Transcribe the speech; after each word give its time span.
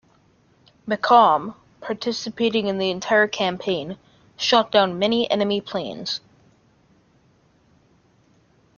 "Macomb", 0.87 1.53
participating 1.79 2.65
in 2.65 2.79
the 2.79 2.89
entire 2.89 3.27
campaign, 3.27 3.99
shot 4.35 4.71
down 4.71 4.97
many 4.97 5.29
enemy 5.29 5.61
planes. 5.61 6.21